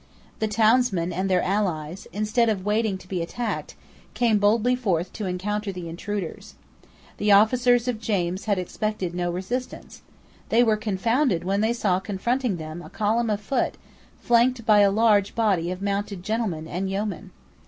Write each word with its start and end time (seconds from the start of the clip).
The 0.39 0.47
townsmen 0.47 1.13
and 1.13 1.29
their 1.29 1.43
allies, 1.43 2.07
instead 2.11 2.49
of 2.49 2.65
waiting 2.65 2.97
to 2.97 3.07
be 3.07 3.21
attacked, 3.21 3.75
came 4.15 4.39
boldly 4.39 4.75
forth 4.75 5.13
to 5.13 5.27
encounter 5.27 5.71
the 5.71 5.87
intruders. 5.87 6.55
The 7.17 7.31
officers 7.31 7.87
of 7.87 8.01
James 8.01 8.45
had 8.45 8.57
expected 8.57 9.13
no 9.13 9.29
resistance. 9.31 10.01
They 10.49 10.63
were 10.63 10.75
confounded 10.75 11.43
when 11.43 11.61
they 11.61 11.73
saw 11.73 11.99
confronting 11.99 12.57
them 12.57 12.81
a 12.81 12.89
column 12.89 13.29
of 13.29 13.41
foot, 13.41 13.75
flanked 14.19 14.65
by 14.65 14.79
a 14.79 14.89
large 14.89 15.35
body 15.35 15.69
of 15.69 15.83
mounted 15.83 16.23
gentlemen 16.23 16.67
and 16.67 16.89
yeomen. 16.89 17.29